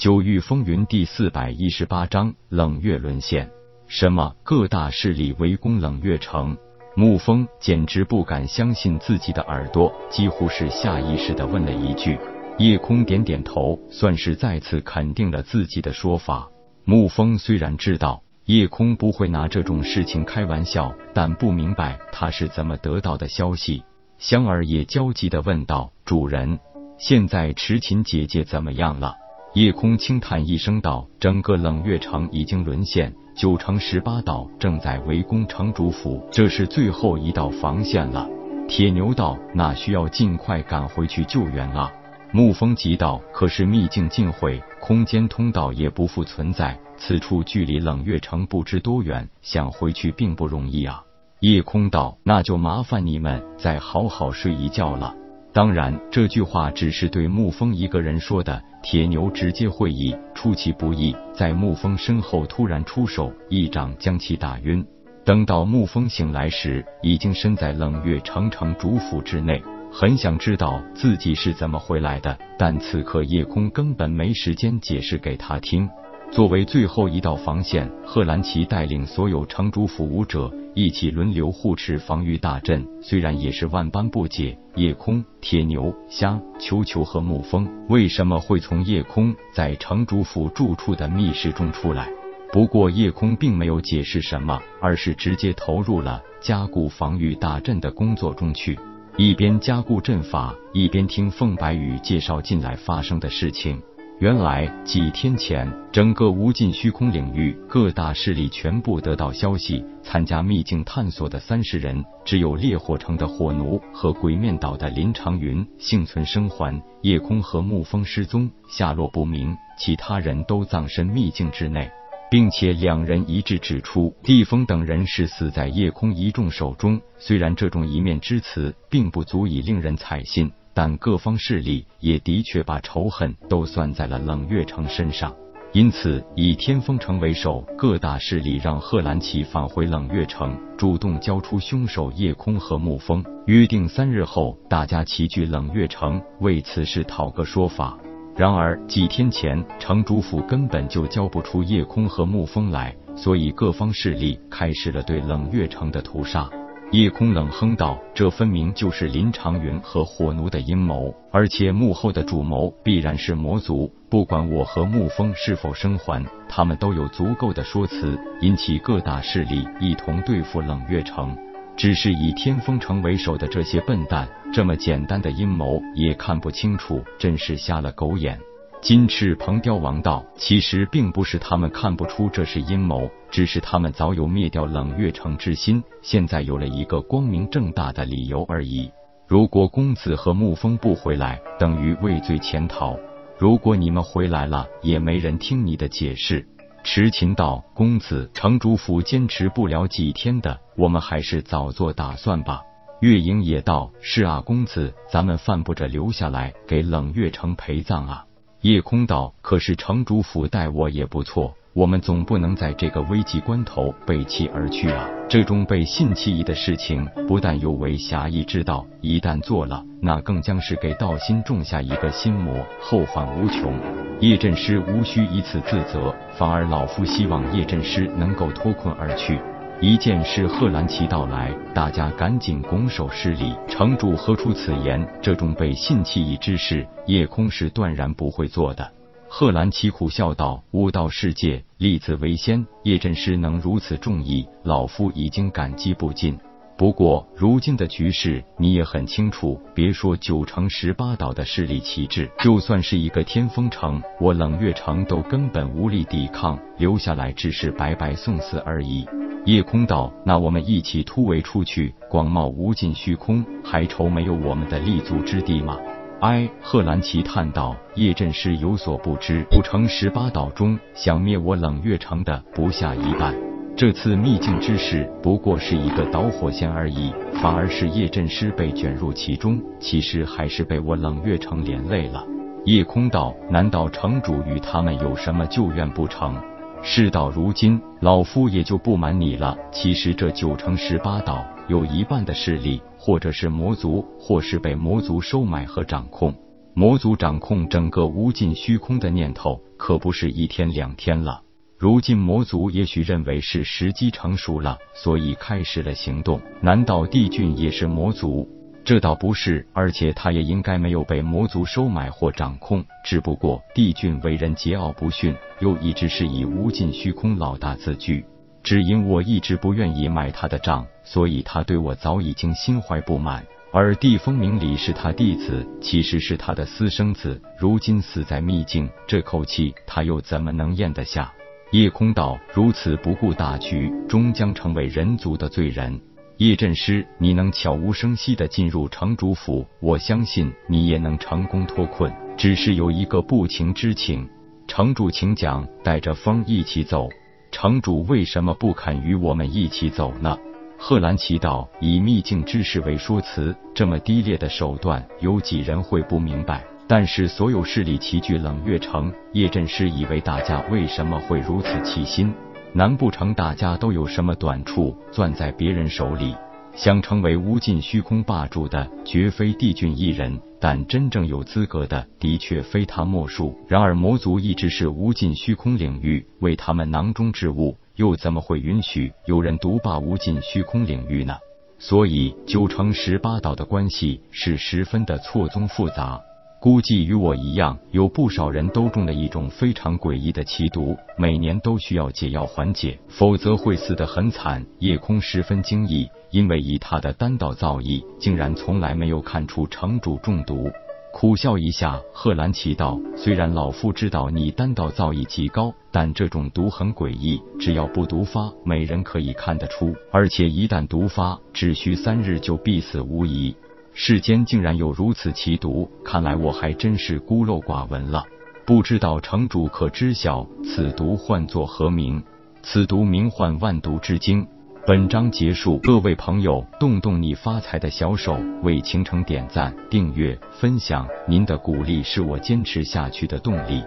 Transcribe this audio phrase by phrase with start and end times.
[0.00, 3.50] 九域风云第四百一十八章冷月沦陷。
[3.86, 4.34] 什么？
[4.42, 6.56] 各大势力围攻冷月城？
[6.96, 12.18] 沐风简直不敢相信自己的耳朵，几乎是下意识的问了一句。
[12.56, 16.48] 夜空点点头，算是再次肯定了自己的说法。
[16.86, 23.82] 沐风虽然知道夜空不会拿这种事情开玩笑，但不明白他是怎么得到的消息。
[24.16, 26.58] 香儿也焦急的问道：“主人，
[26.96, 29.16] 现在迟琴姐姐怎么样了？”
[29.54, 38.28] 夜空轻叹一声道：“整个冷月城已经沦陷，九城十八岛正在围攻城主府，这是最后一道防线了。”
[38.68, 41.90] 铁牛道：“那需要尽快赶回去救援啊！”
[42.32, 51.02] 沐风急道：“可是秘境尽毁，空间通道也不复存在，此处距离冷月城不知多远，想回去并不容易啊！”
[51.40, 55.12] 夜空道：“那就麻烦你们再好好睡一觉了。”
[55.52, 58.62] 当然，这句话只是对沐风一个人说的。
[58.82, 64.82] 铁牛直接会意，出其不意，在沐风身后突然出手，一掌将其打晕。
[65.22, 75.86] 等到沐风醒来时，已经身在冷月城城主府之内，很想知道自己是怎么回来的，但此刻夜空根本没时间解释给他听。
[76.30, 82.86] 作为最后一道防线，贺兰奇带领所有城主府武者一起轮流护持防御大阵。
[83.02, 92.08] 虽然也是万般不解，夜空、铁牛、虾、球球和沐风为什么会从夜空在城主府住处的密室中出来？
[92.52, 98.78] 不过夜空并没有解释什么，而是直接投入了加固防御大阵的工作中去，
[99.16, 103.82] 一边加固阵法，一边听凤白羽介绍进来发生的事情。
[104.20, 121.90] 原来几天前，整个无尽虚空领域各大势力全部得到消息，参加秘境探索的三十人，只有烈火城的火奴和鬼面岛的林长云幸存生还，夜空和沐风失踪，下落不明，其他人都葬身秘境之内，
[122.30, 127.00] 并且两人一致指出，地风等人是死在夜空一众手中。
[127.18, 130.52] 虽然这种一面之词并不足以令人采信。
[130.82, 135.30] 但各方势力也的确把仇恨都算在了冷月城身上，
[135.74, 147.98] 因此以天风城为首，各大势力让贺兰奇返回冷月城，主动交出凶手夜空和沐风，约定三日后大家齐聚冷月城，为此事讨个说法。
[148.34, 156.48] 然而几天前，城主府根本就交不出夜空和沐风来，所以各方势力开始了对冷月城的屠杀。
[156.92, 163.88] 夜空冷哼道：“这分明就是林长云和火奴的阴谋，而且幕后的主谋必然是魔族。
[164.08, 171.36] 不管我和沐风是否生还，他们都有足够的说辞，引起各大势力一同对付冷月城。
[171.76, 178.36] 只是以天风城为首的这些笨蛋，这么简单的阴谋也看不清楚，真是瞎了狗眼。”
[178.80, 188.90] 金翅鹏雕王道：“其实并不是他们看不出这是阴谋，只是他们早有灭掉冷月城之心，现在有了一个光明正大的理由而已。
[189.28, 192.96] 如果公子和沐风不回来，等于畏罪潜逃；
[193.38, 196.46] 如果你们回来了，也没人听你的解释。”
[196.82, 202.62] 迟琴道：“公子，城主府坚持不了几天的，我们还是早做打算吧。”
[203.02, 208.24] 月影也道：“是啊，公子，咱们犯不着留下来给冷月城陪葬啊。”
[208.62, 215.08] 夜空道，可是城主府待我也不错，我们总不能在这个危急关头背弃而去啊！
[215.30, 223.72] 这种背信弃义的事情，不但有违侠义之道，一旦做了，那更将是给道心种下一个心魔，后患无穷。
[224.20, 229.40] 叶振师无需以此自责，反而老夫希望叶振师能够脱困而去。
[229.82, 233.54] 一见是贺兰奇到来，大家赶紧拱手施礼。
[233.66, 235.08] 城主何出此言？
[235.22, 238.86] 这种背信弃义之事，夜空是断然不会做的。
[239.26, 246.38] 贺兰奇苦笑道：“武道世界，立子为先，叶阵师能如此重义，老夫已经感激不尽。
[246.76, 249.58] 不过如今的局势，你也很清楚。
[249.74, 259.06] 别说九城十八岛的势力旗帜，就算是一个天风城，我冷月城都根本无力抵抗，留下来只是白白送死而已。”
[259.46, 265.78] 夜空道，那我们一起突围出去，广袤无尽虚空，还愁没有我们的立足之地吗？
[266.20, 273.34] 哎，贺兰奇叹道，叶阵师有所不知，古城十八岛中，想灭我冷月城的不下一半。
[273.74, 277.10] 这次秘境之事不过是一个导火线而已，
[277.40, 282.22] 反而是叶阵师被卷入其中，其实还是被我冷月城连累了。
[282.66, 286.36] 夜空道，难道城主与他们有什么旧怨不成？
[286.82, 289.56] 事到如今，老夫也就不瞒你了。
[289.70, 296.34] 其实这九城十八岛有一半的势力，或者是魔族，或是被魔族收买和掌控。
[296.74, 301.42] 魔族掌控整个无尽虚空的念头，可不是一天两天了。
[301.76, 306.40] 如今魔族也许认为是时机成熟了，所以开始了行动。
[306.62, 308.48] 难道帝俊也是魔族？
[308.84, 312.84] 这倒不是，而且他也应该没有被魔族收买或掌控。
[313.04, 318.24] 只不过帝俊为人桀骜不驯，又一直是以无尽虚空老大自居。
[318.62, 323.44] 只因我一直不愿意买他的账，所以他对我早已经心怀不满。
[323.72, 331.32] 而帝风明里是他弟子，其实是他的私生子，如今死在秘境，这口气他又怎么能咽得下？
[331.70, 336.00] 叶空道如此不顾大局，终将成为人族的罪人。
[336.40, 342.10] 叶振师，你能悄无声息的进入城主府，我相信你也能成功脱困。
[342.34, 344.26] 只是有一个不情之请，
[344.66, 347.10] 城主请讲，带着风一起走。
[347.52, 350.34] 城主为什么不肯与我们一起走呢？
[350.78, 356.64] 贺兰奇道：“以秘境之事为说辞，这么低劣的手段，有几人会不明白？
[356.88, 362.32] 但是所有势力齐聚冷月城，叶振师以为大家为什么会如此齐心？
[362.72, 366.34] 难不成大家都有什么短处，攥在别人手里？
[366.76, 373.58] 想成为无尽虚空霸主的，绝非帝俊一人，但真正有资格的，的确非他莫属。
[373.66, 381.36] 然而魔族一直是无尽虚空领域为他们囊中之物。”又怎么会允许有人独霸无尽虚空领域呢？
[381.78, 386.18] 所以九城十八岛的关系是十分的错综复杂。
[386.60, 394.66] 估计与我一样，有不少人都中了一种非常诡异的奇毒，每年都需要解药缓解，否则会死得很惨。
[394.78, 400.70] 夜空十分惊异，因为以他的丹道造诣，竟然从来没有看出城主中毒。
[401.14, 409.94] 苦笑一下，贺兰奇道：“虽然老夫知道你丹道造诣极高，但这种毒很诡异，只要不毒发，没人可以看得出。
[410.12, 413.56] 而且一旦毒发，只需三日就必死无疑。
[414.02, 418.24] 世间竟然有如此奇毒，看来我还真是孤陋寡闻了。
[418.64, 422.22] 不知道城主可知晓此毒唤作何名？
[422.62, 424.46] 此毒名唤万毒之精。”
[424.88, 433.84] 本章结束，各位朋友，动动你发财的小手，为倾城点赞、订阅、分享，您的鼓励是我坚持下去的动力。